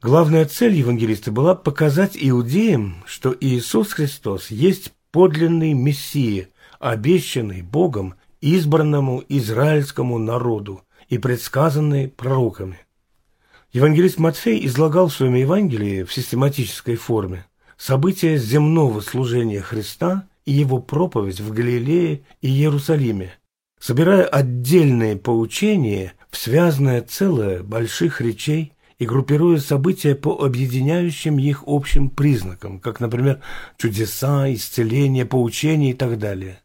Главная 0.03 0.47
цель 0.47 0.75
евангелиста 0.75 1.31
была 1.31 1.55
показать 1.55 2.17
иудеям, 2.19 3.03
что 3.07 3.37
Иисус 3.39 3.93
Христос 3.93 4.51
есть 4.51 4.93
подлинный 5.11 5.75
Мессия, 5.75 6.49
обещанный 6.79 7.63
Богом 7.63 8.15
избранному 8.41 9.23
израильскому 9.29 10.19
народу 10.19 10.83
и 11.09 11.19
предсказанный 11.19 12.09
пророками. 12.09 12.79
Евангелист 13.73 14.19
Матфей 14.19 14.67
излагал 14.67 15.07
в 15.09 15.15
своем 15.15 15.35
Евангелии 15.35 16.03
в 16.03 16.13
систематической 16.13 16.97
форме 16.97 17.47
события 17.77 18.37
земного 18.37 19.01
служения 19.01 19.61
Христа 19.61 20.27
и 20.45 20.53
его 20.53 20.81
проповедь 20.81 21.39
в 21.39 21.53
Галилее 21.53 22.23
и 22.41 22.49
Иерусалиме, 22.49 23.33
собирая 23.79 24.25
отдельные 24.25 25.17
поучения 25.17 26.15
в 26.31 26.37
связанное 26.37 27.01
целое 27.03 27.63
больших 27.63 28.21
речей 28.21 28.73
и 28.99 29.07
группируя 29.07 29.59
события 29.59 30.17
по 30.17 30.45
объединяющим 30.45 31.39
их 31.39 31.63
общим 31.67 32.11
признакам, 32.11 32.81
как, 32.81 32.99
например, 32.99 33.41
чудеса, 33.79 34.53
исцеления, 34.53 35.25
поучения 35.25 35.93
и 35.93 35.95
так 35.95 36.19
далее. 36.19 36.61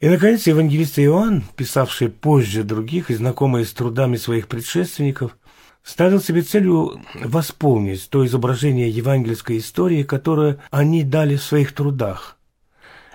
И, 0.00 0.08
наконец, 0.08 0.46
евангелист 0.46 1.00
Иоанн, 1.00 1.42
писавший 1.56 2.08
позже 2.08 2.62
других 2.62 3.10
и 3.10 3.14
знакомый 3.14 3.66
с 3.66 3.72
трудами 3.72 4.16
своих 4.16 4.46
предшественников, 4.46 5.36
ставил 5.82 6.20
себе 6.20 6.42
целью 6.42 7.00
восполнить 7.14 8.08
то 8.10 8.24
изображение 8.26 8.90
евангельской 8.90 9.58
истории, 9.58 10.02
которое 10.02 10.58
они 10.70 11.04
дали 11.04 11.36
в 11.36 11.42
своих 11.42 11.72
трудах, 11.72 12.38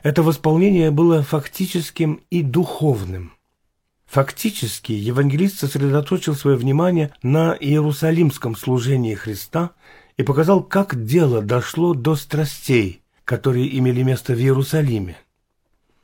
это 0.03 0.21
восполнение 0.21 0.91
было 0.91 1.23
фактическим 1.23 2.21
и 2.29 2.41
духовным. 2.43 3.33
Фактически 4.05 4.91
евангелист 4.91 5.59
сосредоточил 5.59 6.35
свое 6.35 6.57
внимание 6.57 7.11
на 7.23 7.57
иерусалимском 7.59 8.55
служении 8.55 9.15
Христа 9.15 9.71
и 10.17 10.23
показал, 10.23 10.61
как 10.61 11.05
дело 11.05 11.41
дошло 11.41 11.93
до 11.93 12.15
страстей, 12.15 13.01
которые 13.25 13.75
имели 13.79 14.03
место 14.03 14.33
в 14.33 14.37
Иерусалиме. 14.37 15.17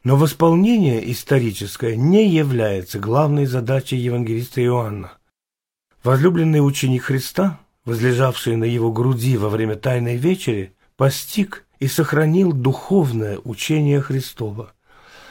Но 0.03 0.15
восполнение 0.15 1.11
историческое 1.11 1.97
не 1.97 2.27
является 2.29 2.99
главной 2.99 3.45
задачей 3.45 3.97
евангелиста 3.97 4.63
Иоанна. 4.63 5.18
Возлюбленный 6.09 6.57
ученик 6.57 7.03
Христа, 7.03 7.59
возлежавший 7.85 8.55
на 8.55 8.63
его 8.63 8.91
груди 8.91 9.37
во 9.37 9.47
время 9.47 9.75
Тайной 9.75 10.15
Вечери, 10.17 10.73
постиг 10.97 11.67
и 11.79 11.87
сохранил 11.87 12.51
духовное 12.51 13.37
учение 13.43 14.01
Христова. 14.01 14.73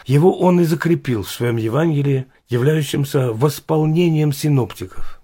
Его 0.07 0.38
он 0.38 0.61
и 0.61 0.64
закрепил 0.64 1.25
в 1.25 1.31
своем 1.33 1.57
Евангелии, 1.57 2.27
являющемся 2.49 3.33
восполнением 3.33 4.33
синоптиков. 4.33 5.21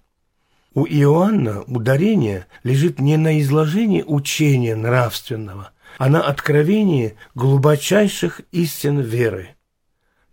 У 0.75 0.87
Иоанна 0.87 1.63
ударение 1.69 2.47
лежит 2.65 2.99
не 2.99 3.17
на 3.17 3.41
изложении 3.41 4.03
учения 4.03 4.75
нравственного, 4.75 5.71
а 5.99 6.09
на 6.09 6.21
откровении 6.21 7.15
глубочайших 7.37 8.41
истин 8.51 8.99
веры. 8.99 9.51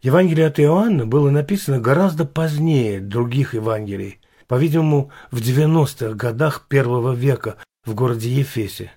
Евангелие 0.01 0.47
от 0.47 0.59
Иоанна 0.59 1.05
было 1.05 1.29
написано 1.29 1.79
гораздо 1.79 2.25
позднее 2.25 2.99
других 2.99 3.53
Евангелий, 3.53 4.17
по-видимому, 4.51 5.11
в 5.31 5.37
90-х 5.37 6.13
годах 6.15 6.65
первого 6.67 7.13
века 7.13 7.55
в 7.85 7.93
городе 7.95 8.29
Ефесе. 8.29 8.91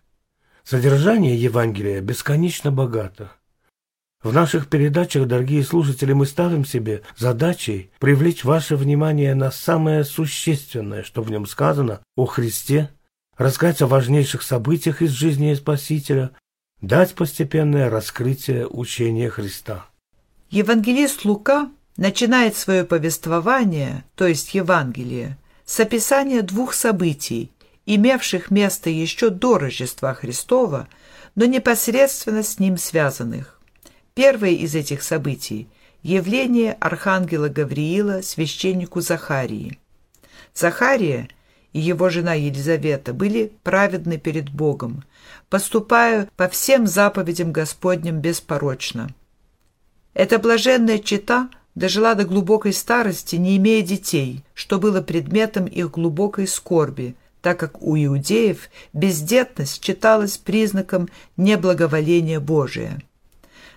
Содержание 0.65 1.41
Евангелия 1.41 2.01
бесконечно 2.01 2.73
богато. 2.73 3.31
В 4.21 4.33
наших 4.33 4.69
передачах, 4.69 5.29
дорогие 5.29 5.63
слушатели, 5.63 6.13
мы 6.13 6.27
ставим 6.27 6.65
себе 6.65 7.03
задачей 7.17 7.93
привлечь 8.01 8.43
ваше 8.43 8.75
внимание 8.75 9.37
на 9.37 9.53
самое 9.53 10.03
существенное, 10.03 11.05
что 11.05 11.23
в 11.23 11.31
нем 11.31 11.47
сказано 11.47 12.01
о 12.17 12.27
Христе, 12.27 12.91
рассказать 13.39 13.81
о 13.81 13.87
важнейших 13.87 14.43
событиях 14.43 15.03
из 15.03 15.11
жизни 15.11 15.55
Спасителя, 15.55 16.33
дать 16.81 17.15
постепенное 17.15 17.89
раскрытие 17.91 18.67
учения 18.67 19.31
Христа. 19.31 19.87
Евангелист 20.51 21.25
Лука 21.25 21.71
начинает 21.97 22.57
свое 22.57 22.83
повествование, 22.83 24.03
то 24.17 24.27
есть 24.27 24.53
Евангелие, 24.53 25.39
с 25.65 25.81
описания 25.81 26.43
двух 26.43 26.75
событий, 26.75 27.51
имевших 27.87 28.51
место 28.51 28.91
еще 28.91 29.31
до 29.31 29.59
Рождества 29.59 30.15
Христова, 30.15 30.89
но 31.35 31.47
непосредственно 31.47 32.43
с 32.43 32.59
ним 32.59 32.79
связанных. 32.79 33.61
Первое 34.15 34.51
из 34.51 34.75
этих 34.75 35.03
событий– 35.03 35.69
явление 36.03 36.75
архангела 36.75 37.49
Гавриила 37.49 38.21
священнику 38.23 39.01
Захарии. 39.01 39.79
Захария 40.55 41.29
и 41.73 41.81
его 41.81 42.09
жена 42.11 42.35
Елизавета 42.35 43.13
были 43.13 43.53
праведны 43.65 44.19
перед 44.19 44.51
Богом, 44.51 45.03
поступая 45.49 46.29
по 46.37 46.49
всем 46.49 46.87
заповедям 46.87 47.53
Господним 47.53 48.21
беспорочно. 48.21 49.09
Эта 50.13 50.39
блаженная 50.39 50.99
чита 50.99 51.49
дожила 51.75 52.15
до 52.15 52.25
глубокой 52.25 52.73
старости, 52.73 53.37
не 53.37 53.57
имея 53.57 53.83
детей, 53.83 54.45
что 54.55 54.79
было 54.79 55.01
предметом 55.01 55.67
их 55.67 55.91
глубокой 55.91 56.47
скорби– 56.47 57.15
так 57.45 57.61
как 57.61 57.83
у 57.83 57.95
иудеев 57.95 58.71
бездетность 58.95 59.85
считалась 59.85 60.39
признаком 60.39 61.11
неблаговоления 61.37 62.41
Божия. 62.41 63.03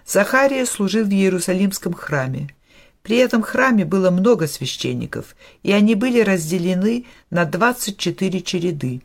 Захария 0.06 0.66
служил 0.66 1.04
в 1.06 1.12
Иерусалимском 1.12 1.94
храме. 1.94 2.56
При 3.04 3.18
этом 3.18 3.42
храме 3.42 3.84
было 3.84 4.10
много 4.10 4.48
священников, 4.48 5.36
и 5.64 5.74
они 5.74 5.96
были 5.96 6.22
разделены 6.22 7.08
на 7.30 7.44
24 7.44 8.42
череды. 8.42 9.02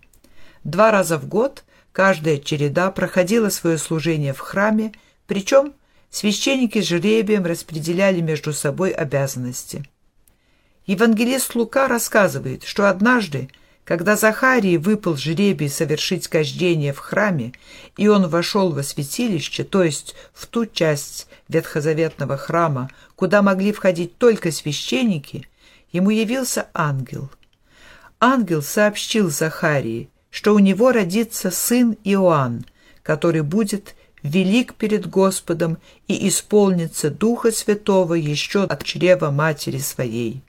Два 0.63 0.93
раза 0.93 1.19
в 1.19 1.27
год 1.27 1.65
каждая 1.91 2.39
череда 2.39 2.93
проходила 2.93 3.49
свое 3.49 3.79
служение 3.79 4.33
в 4.33 4.39
храме, 4.39 4.93
причем 5.27 5.73
священники 6.13 6.81
жребием 6.81 7.45
распределяли 7.45 8.21
между 8.21 8.53
собой 8.53 8.93
обязанности. 8.93 9.85
Евангелист 10.87 11.57
Лука 11.57 11.89
рассказывает, 11.89 12.63
что 12.63 12.89
однажды 12.89 13.49
когда 13.85 14.15
Захарии 14.17 14.77
выпал 14.77 15.17
жребий 15.17 15.69
совершить 15.69 16.29
кождение 16.29 16.93
в 16.93 16.99
храме, 16.99 17.53
и 17.97 18.07
он 18.07 18.29
вошел 18.29 18.71
во 18.73 18.83
святилище, 18.83 19.65
то 19.65 19.83
есть 19.83 20.15
в 20.33 20.47
ту 20.47 20.67
часть 20.67 21.27
ветхозаветного 21.49 22.37
храма, 22.37 22.91
куда 23.17 23.43
могли 23.43 23.73
входить 23.73 24.17
только 24.19 24.53
священники, 24.53 25.49
ему 25.91 26.11
явился 26.11 26.69
ангел. 26.75 27.29
Ангел 28.21 28.63
сообщил 28.63 29.31
Захарии, 29.31 30.09
что 30.31 30.55
у 30.55 30.61
него 30.61 30.93
родится 30.93 31.51
сын 31.51 31.97
Иоанн, 32.05 32.65
который 33.03 33.43
будет 33.43 33.97
велик 34.23 34.75
перед 34.75 35.09
Господом 35.09 35.79
и 36.09 36.29
исполнится 36.29 37.11
Духа 37.11 37.53
Святого 37.53 38.15
еще 38.15 38.65
от 38.65 38.85
чрева 38.85 39.31
матери 39.31 39.79
своей. 39.79 40.43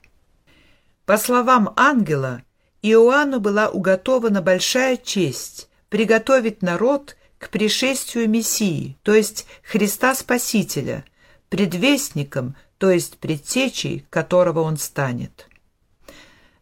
По 1.06 1.18
словам 1.18 1.72
ангела, 1.76 2.42
Иоанну 2.82 3.40
была 3.40 3.68
уготована 3.68 4.42
большая 4.42 4.96
честь 4.96 5.68
приготовить 5.88 6.62
народ 6.62 7.16
к 7.38 7.50
пришествию 7.50 8.28
Мессии, 8.28 8.96
то 9.02 9.14
есть 9.14 9.46
Христа 9.62 10.14
Спасителя, 10.14 11.04
предвестником, 11.48 12.56
то 12.78 12.90
есть 12.90 13.18
предтечей, 13.18 14.04
которого 14.10 14.60
он 14.60 14.76
станет. 14.76 15.48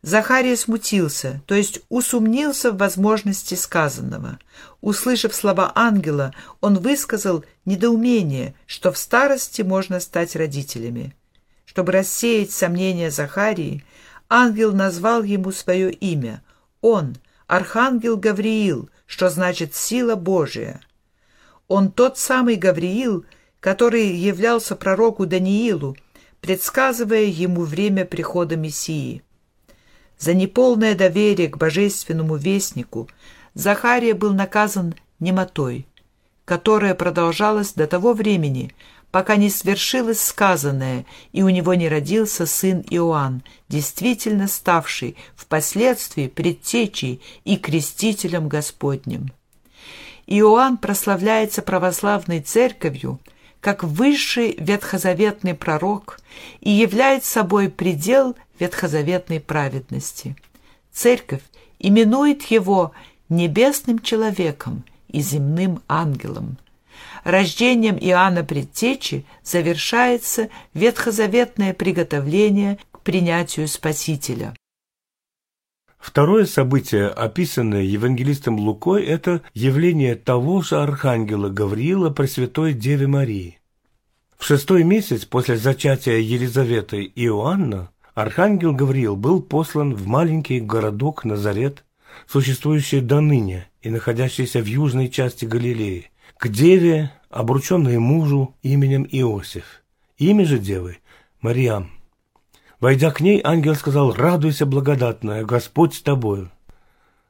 Захария 0.03 0.57
смутился, 0.57 1.43
то 1.47 1.55
есть 1.55 1.81
усомнился 1.89 2.73
в 2.73 2.77
возможности 2.77 3.55
сказанного. 3.55 4.41
Услышав 4.81 5.33
слова 5.33 5.71
ангела, 5.77 6.35
он 6.61 6.79
высказал 6.79 7.45
недоумение, 7.65 8.57
что 8.67 8.91
в 8.91 8.99
старости 8.99 9.63
можно 9.63 10.01
стать 10.01 10.35
родителями. 10.35 11.15
Чтобы 11.65 11.93
рассеять 11.93 12.51
сомнения 12.51 13.13
Захарии, 13.13 13.85
ангел 14.29 14.73
назвал 14.73 15.23
ему 15.23 15.53
свое 15.53 15.93
имя. 15.93 16.43
Он, 16.81 17.17
архангел 17.47 18.17
Гавриил, 18.17 18.91
что 19.07 19.31
значит 19.31 19.77
«сила 19.77 20.17
Божия». 20.17 20.81
Он 21.69 21.93
тот 21.93 22.19
самый 22.19 22.57
Гавриил, 22.57 23.25
который 23.61 24.09
являлся 24.09 24.75
пророку 24.75 25.27
Даниилу, 25.27 25.97
предсказывая 26.41 27.23
ему 27.23 27.63
время 27.63 28.05
прихода 28.05 28.57
Мессии. 28.57 29.23
За 30.23 30.35
неполное 30.35 30.95
доверие 30.95 31.49
к 31.49 31.57
божественному 31.57 32.37
вестнику 32.37 33.09
Захария 33.55 34.15
был 34.15 34.33
наказан 34.33 34.95
немотой, 35.19 35.85
которая 36.45 36.95
продолжалась 36.95 37.73
до 37.73 37.89
того 37.89 38.13
времени, 38.13 38.73
пока 39.11 39.35
не 39.35 39.51
свершилось 39.51 40.21
сказанное, 40.21 41.07
и 41.33 41.43
у 41.43 41.49
него 41.49 41.75
не 41.75 41.89
родился 41.89 42.47
сын 42.47 42.85
Иоанн, 42.89 43.43
действительно 43.69 44.47
ставший 44.47 45.17
впоследствии 45.35 46.29
предтечей 46.29 47.21
и 47.43 47.57
крестителем 47.57 48.49
Господним. 48.49 49.33
Иоанн 50.29 50.77
прославляется 50.77 51.63
православной 51.63 52.43
церковью 52.43 53.19
как 53.63 53.85
высший 53.85 54.57
ветхозаветный 54.59 55.55
пророк 55.55 56.19
и 56.61 56.71
является 56.71 57.31
собой 57.31 57.71
предел 57.71 58.37
ветхозаветной 58.59 59.41
праведности. 59.41 60.37
Церковь 60.93 61.43
именует 61.79 62.43
его 62.43 62.93
небесным 63.29 64.01
человеком 64.01 64.85
и 65.09 65.21
земным 65.21 65.81
ангелом. 65.89 66.59
Рождением 67.23 67.97
Иоанна 67.99 68.43
Предтечи 68.43 69.25
завершается 69.45 70.49
ветхозаветное 70.75 71.73
приготовление 71.73 72.79
к 72.91 73.01
принятию 73.01 73.69
Спасителя. 73.69 74.55
Второе 76.03 76.47
событие, 76.47 77.07
описанное 77.07 77.83
евангелистом 77.83 78.59
Лукой, 78.59 79.05
это 79.05 79.41
явление 79.55 80.17
того 80.17 80.61
же 80.61 80.83
архангела 80.83 81.49
Гавриила 81.49 82.11
Пресвятой 82.11 82.75
Деве 82.75 83.07
Марии. 83.07 83.61
В 84.37 84.45
шестой 84.45 84.83
месяц 84.83 85.25
после 85.25 85.57
зачатия 85.57 86.19
Елизаветы 86.19 87.05
и 87.05 87.27
Иоанна 87.27 87.91
архангел 88.15 88.75
Гавриил 88.75 89.15
был 89.15 89.41
послан 89.41 89.95
в 89.95 90.09
маленький 90.09 90.59
городок 90.59 91.25
Назарет, 91.25 91.85
существующий 92.27 93.01
до 93.01 93.21
ныне 93.21 93.69
и 93.81 93.89
находящийся 93.89 94.61
в 94.61 94.67
южной 94.67 95.09
части 95.09 95.45
Галилеи, 95.45 96.11
к 96.37 96.49
деве, 96.49 97.13
обрученной 97.31 97.99
мужу 97.99 98.57
именем 98.65 99.07
Иосиф. 99.09 99.85
Имя 100.19 100.47
же 100.47 100.59
девы– 100.59 100.99
Мариам. 101.41 102.02
Войдя 102.83 103.13
к 103.13 103.21
ней, 103.21 103.41
ангел 103.45 103.77
сказал, 103.77 104.13
«Радуйся, 104.13 104.67
благодатная, 104.67 105.45
Господь 105.45 105.95
с 105.95 106.03
тобою». 106.03 106.51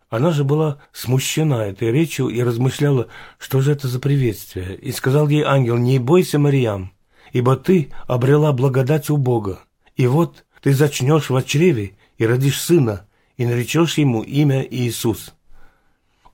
Она 0.08 0.30
же 0.30 0.44
была 0.44 0.78
смущена 0.94 1.66
этой 1.66 1.92
речью 1.92 2.28
и 2.28 2.42
размышляла, 2.42 3.08
что 3.38 3.60
же 3.60 3.72
это 3.72 3.86
за 3.86 4.00
приветствие. 4.00 4.76
И 4.76 4.90
сказал 4.92 5.28
ей 5.28 5.42
ангел, 5.42 5.76
«Не 5.76 5.98
бойся, 5.98 6.38
Мариам, 6.38 6.94
ибо 7.32 7.56
ты 7.56 7.90
обрела 8.06 8.54
благодать 8.54 9.10
у 9.10 9.18
Бога. 9.18 9.60
И 9.94 10.06
вот 10.06 10.46
ты 10.62 10.72
зачнешь 10.72 11.28
в 11.28 11.42
чреве 11.42 11.98
и 12.16 12.26
родишь 12.26 12.58
сына, 12.58 13.06
и 13.36 13.44
наречешь 13.44 13.98
ему 13.98 14.22
имя 14.22 14.62
Иисус. 14.62 15.34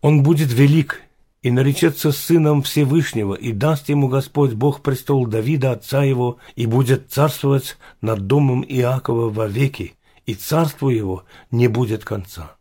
Он 0.01 0.23
будет 0.23 0.53
велик 0.53 1.03
и 1.43 1.51
наречется 1.51 2.13
сыном 2.13 2.63
Всевышнего, 2.63 3.35
и 3.35 3.53
даст 3.53 3.89
ему 3.89 4.09
Господь 4.09 4.55
Бог 4.55 4.83
престол 4.83 5.27
Давида, 5.27 5.73
отца 5.73 6.03
его, 6.03 6.39
и 6.57 6.67
будет 6.67 7.11
царствовать 7.11 7.77
над 8.01 8.27
домом 8.27 8.65
Иакова 8.67 9.31
вовеки, 9.31 9.95
и 10.27 10.35
царству 10.35 10.89
его 10.89 11.25
не 11.51 11.69
будет 11.69 12.05
конца. 12.05 12.57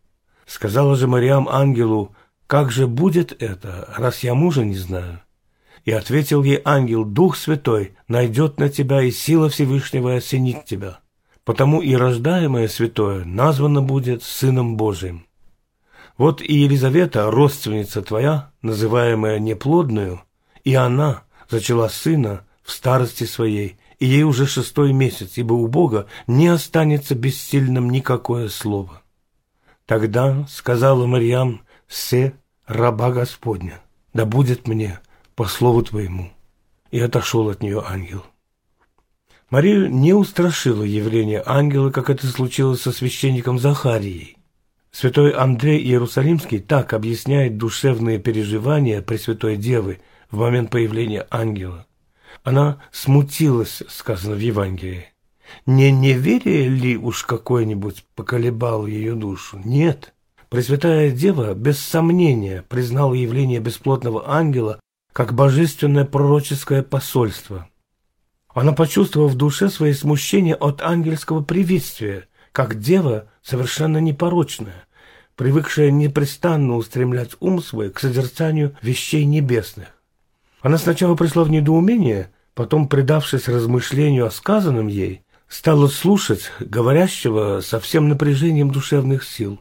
Сказала 0.46 0.96
же 0.96 1.06
Мариам 1.06 1.48
ангелу, 1.48 2.14
как 2.46 2.70
же 2.70 2.86
будет 2.86 3.42
это, 3.42 3.92
раз 3.96 4.22
я 4.22 4.34
мужа 4.34 4.64
не 4.64 4.76
знаю? 4.76 5.20
И 5.84 5.92
ответил 5.92 6.42
ей 6.42 6.60
ангел, 6.64 7.04
Дух 7.04 7.36
Святой 7.36 7.94
найдет 8.08 8.58
на 8.58 8.68
тебя, 8.68 9.02
и 9.02 9.10
сила 9.10 9.48
Всевышнего 9.48 10.14
осенит 10.14 10.64
тебя. 10.64 11.00
Потому 11.44 11.80
и 11.80 11.94
рождаемое 11.94 12.68
святое 12.68 13.24
названо 13.24 13.80
будет 13.80 14.22
Сыном 14.22 14.76
Божиим. 14.76 15.27
Вот 16.18 16.42
и 16.42 16.52
Елизавета, 16.52 17.30
родственница 17.30 18.02
твоя, 18.02 18.50
называемая 18.60 19.38
неплодную, 19.38 20.20
и 20.64 20.74
она 20.74 21.22
зачала 21.48 21.86
сына 21.88 22.44
в 22.64 22.72
старости 22.72 23.22
своей, 23.22 23.78
и 24.00 24.06
ей 24.06 24.24
уже 24.24 24.46
шестой 24.46 24.92
месяц, 24.92 25.38
ибо 25.38 25.52
у 25.52 25.68
Бога 25.68 26.06
не 26.26 26.48
останется 26.48 27.14
бессильным 27.14 27.88
никакое 27.88 28.48
слово. 28.48 29.02
Тогда 29.86 30.44
сказала 30.50 31.06
Марьям, 31.06 31.62
«Се, 31.86 32.34
раба 32.66 33.12
Господня, 33.12 33.80
да 34.12 34.26
будет 34.26 34.66
мне 34.66 34.98
по 35.36 35.46
слову 35.46 35.82
твоему». 35.82 36.32
И 36.90 36.98
отошел 36.98 37.48
от 37.48 37.62
нее 37.62 37.82
ангел. 37.86 38.24
Марию 39.50 39.88
не 39.88 40.14
устрашило 40.14 40.82
явление 40.82 41.42
ангела, 41.46 41.90
как 41.90 42.10
это 42.10 42.26
случилось 42.26 42.82
со 42.82 42.92
священником 42.92 43.58
Захарией. 43.58 44.37
Святой 44.90 45.32
Андрей 45.32 45.82
Иерусалимский 45.82 46.60
так 46.60 46.92
объясняет 46.92 47.58
душевные 47.58 48.18
переживания 48.18 49.02
Пресвятой 49.02 49.56
Девы 49.56 50.00
в 50.30 50.38
момент 50.38 50.70
появления 50.70 51.26
ангела. 51.30 51.86
Она 52.42 52.80
смутилась, 52.90 53.82
сказано 53.88 54.34
в 54.34 54.40
Евангелии. 54.40 55.06
Не 55.66 55.92
неверие 55.92 56.68
ли 56.68 56.96
уж 56.96 57.24
какое-нибудь 57.24 58.04
поколебало 58.14 58.86
ее 58.86 59.14
душу? 59.14 59.60
Нет. 59.64 60.14
Пресвятая 60.48 61.10
Дева 61.10 61.54
без 61.54 61.78
сомнения 61.78 62.64
признала 62.68 63.14
явление 63.14 63.60
бесплотного 63.60 64.30
ангела 64.30 64.80
как 65.12 65.34
божественное 65.34 66.04
пророческое 66.04 66.82
посольство. 66.82 67.68
Она 68.48 68.72
почувствовала 68.72 69.28
в 69.28 69.36
душе 69.36 69.68
свои 69.68 69.92
смущения 69.92 70.54
от 70.54 70.80
ангельского 70.80 71.42
приветствия, 71.42 72.28
как 72.52 72.78
дева 72.78 73.28
совершенно 73.48 73.98
непорочная, 73.98 74.86
привыкшая 75.34 75.90
непрестанно 75.90 76.76
устремлять 76.76 77.30
ум 77.40 77.62
свой 77.62 77.90
к 77.90 77.98
созерцанию 77.98 78.76
вещей 78.82 79.24
небесных. 79.24 79.88
Она 80.60 80.76
сначала 80.76 81.14
пришла 81.14 81.44
в 81.44 81.50
недоумение, 81.50 82.30
потом, 82.54 82.88
предавшись 82.88 83.48
размышлению 83.48 84.26
о 84.26 84.30
сказанном 84.30 84.88
ей, 84.88 85.22
стала 85.48 85.86
слушать 85.86 86.52
говорящего 86.60 87.60
со 87.60 87.80
всем 87.80 88.08
напряжением 88.08 88.70
душевных 88.70 89.24
сил. 89.24 89.58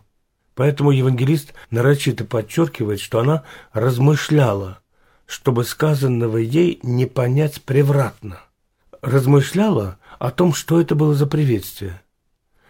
Поэтому 0.54 0.92
евангелист 0.92 1.54
нарочито 1.70 2.26
подчеркивает, 2.26 3.00
что 3.00 3.20
она 3.20 3.44
размышляла, 3.72 4.80
чтобы 5.28 5.64
сказанного 5.64 6.38
ей 6.38 6.80
не 6.84 7.06
понять 7.06 7.62
превратно. 7.62 8.42
Размышляла 9.02 9.98
о 10.20 10.32
том, 10.32 10.54
что 10.54 10.82
это 10.82 10.96
было 10.96 11.14
за 11.14 11.26
приветствие– 11.26 12.02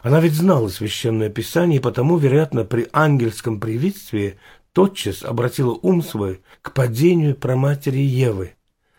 она 0.08 0.22
ведь 0.22 0.36
знала 0.36 0.70
священное 0.70 1.28
писание, 1.28 1.80
и 1.80 1.82
потому, 1.82 2.18
вероятно, 2.18 2.64
при 2.64 2.88
ангельском 2.94 3.60
приветствии 3.60 4.40
тотчас 4.72 5.22
обратила 5.22 5.78
ум 5.82 6.02
свой 6.02 6.40
к 6.62 6.74
падению 6.74 7.36
проматери 7.36 8.00
Евы, 8.00 8.54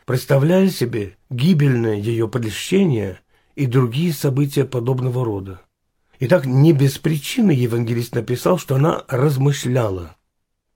представляя 0.04 0.68
себе 0.68 1.16
гибельное 1.30 1.94
ее 1.94 2.28
прельщение 2.28 3.20
и 3.56 3.64
другие 3.64 4.12
события 4.12 4.66
подобного 4.66 5.24
рода. 5.24 5.62
Итак, 6.20 6.44
не 6.44 6.74
без 6.74 6.98
причины 6.98 7.52
евангелист 7.52 8.14
написал, 8.14 8.58
что 8.58 8.74
она 8.74 9.04
размышляла. 9.08 10.14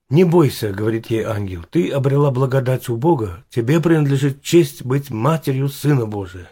«Не 0.09 0.25
бойся»,— 0.25 0.73
говорит 0.73 1.11
ей 1.11 1.25
ангел,— 1.25 1.67
«ты 1.71 1.91
обрела 1.91 2.31
благодать 2.31 2.89
у 2.89 2.97
Бога, 2.97 3.45
тебе 3.51 3.81
принадлежит 3.81 4.41
честь 4.41 4.83
быть 4.83 5.11
матерью 5.11 5.69
Сына 5.69 6.07
Божия». 6.07 6.49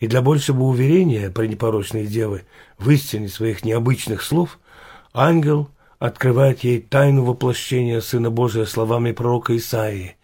И 0.00 0.06
для 0.06 0.22
большего 0.22 0.62
уверения 0.62 1.30
при 1.30 1.46
непорочной 1.48 2.06
девы 2.06 2.44
в 2.78 2.88
истине 2.90 3.28
своих 3.28 3.64
необычных 3.64 4.22
слов, 4.22 4.58
ангел 5.12 5.70
открывает 5.98 6.62
ей 6.62 6.80
тайну 6.80 7.24
воплощения 7.24 8.00
Сына 8.00 8.30
Божия 8.30 8.64
словами 8.64 9.12
пророка 9.12 9.56
Исаии. 9.56 10.16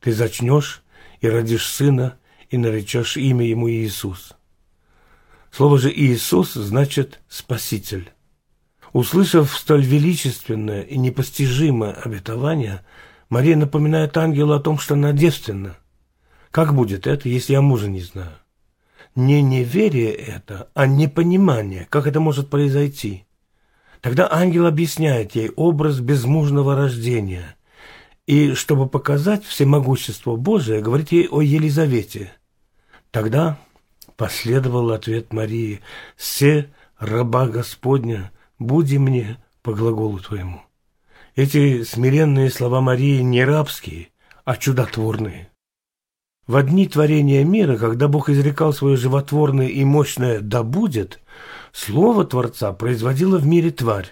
«Ты 0.00 0.12
зачнешь 0.12 0.82
и 1.20 1.28
родишь 1.28 1.66
сына, 1.66 2.18
и 2.50 2.58
наречешь 2.58 3.16
имя 3.16 3.44
ему 3.44 3.68
Иисус». 3.68 4.34
Слово 5.50 5.78
же 5.78 5.92
«Иисус» 5.92 6.52
значит 6.52 7.20
«Спаситель». 7.28 8.12
Услышав 8.92 9.54
столь 9.56 9.84
величественное 9.84 10.82
и 10.82 10.96
непостижимое 10.96 11.92
обетование, 11.92 12.84
Мария 13.28 13.56
напоминает 13.56 14.16
ангелу 14.16 14.54
о 14.54 14.60
том, 14.60 14.78
что 14.78 14.94
она 14.94 15.12
девственна. 15.12 15.76
Как 16.52 16.74
будет 16.74 17.06
это, 17.06 17.28
если 17.28 17.54
я 17.54 17.60
мужа 17.60 17.88
не 17.88 18.00
знаю? 18.00 18.32
Не 19.16 19.42
неверие 19.42 20.12
это, 20.12 20.68
а 20.74 20.86
непонимание, 20.86 21.86
как 21.90 22.06
это 22.06 22.20
может 22.20 22.50
произойти. 22.50 23.24
Тогда 24.00 24.28
ангел 24.30 24.66
объясняет 24.66 25.34
ей 25.34 25.50
образ 25.56 26.00
безмужного 26.00 26.76
рождения. 26.76 27.56
И, 28.26 28.54
чтобы 28.54 28.88
показать 28.88 29.44
всемогущество 29.44 30.36
Божие, 30.36 30.82
говорит 30.82 31.12
ей 31.12 31.28
о 31.28 31.40
Елизавете. 31.40 32.32
Тогда 33.10 33.58
последовал 34.16 34.92
ответ 34.92 35.32
Марии 35.32 35.80
«Се, 36.16 36.70
раба 36.98 37.46
Господня, 37.46 38.32
буди 38.58 38.98
мне 38.98 39.38
по 39.62 39.72
глаголу 39.72 40.18
твоему». 40.18 40.62
Эти 41.34 41.82
смиренные 41.82 42.50
слова 42.50 42.80
Марии 42.80 43.20
не 43.20 43.44
рабские, 43.44 44.08
а 44.44 44.56
чудотворные. 44.56 45.50
В 46.46 46.56
одни 46.56 46.86
творения 46.86 47.44
мира, 47.44 47.76
когда 47.76 48.06
Бог 48.06 48.28
изрекал 48.28 48.72
свое 48.72 48.96
животворное 48.96 49.68
и 49.68 49.84
мощное 49.84 50.40
«да 50.40 50.62
будет», 50.62 51.20
Слово 51.72 52.24
Творца 52.24 52.72
производило 52.72 53.36
в 53.36 53.46
мире 53.46 53.70
тварь. 53.70 54.10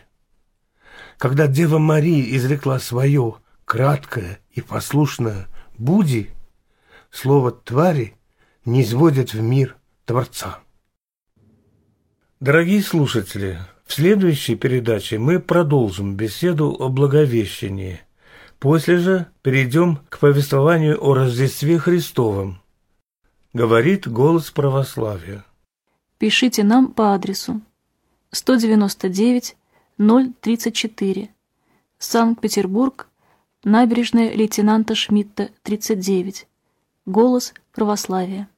Когда 1.17 1.47
Дева 1.47 1.79
Мария 1.79 2.37
изрекла 2.37 2.79
свое 2.79 3.37
краткое 3.65 4.41
и 4.51 4.61
послушное 4.61 5.47
«буди», 5.79 6.29
слово 7.11 7.53
«твари» 7.53 8.17
не 8.67 8.83
изводит 8.83 9.33
в 9.33 9.41
мир 9.41 9.77
Творца. 10.05 10.59
Дорогие 12.41 12.83
слушатели, 12.83 13.59
в 13.87 13.95
следующей 13.95 14.57
передаче 14.57 15.19
мы 15.19 15.41
продолжим 15.41 16.17
беседу 16.17 16.77
о 16.79 16.91
Благовещении. 16.91 18.01
После 18.65 18.97
же 18.97 19.27
перейдем 19.43 19.99
к 20.09 20.19
повествованию 20.21 20.99
о 20.99 21.13
Рождестве 21.13 21.79
Христовом. 21.79 22.63
Говорит 23.53 24.09
голос 24.09 24.51
православия. 24.51 25.45
Пишите 26.17 26.65
нам 26.65 26.91
по 26.95 27.13
адресу 27.13 27.61
199 28.31 29.55
034 29.99 31.29
Санкт-Петербург, 31.99 33.09
набережная 33.65 34.33
лейтенанта 34.33 34.95
Шмидта, 34.95 35.51
39. 35.63 36.47
Голос 37.05 37.53
православия. 37.75 38.49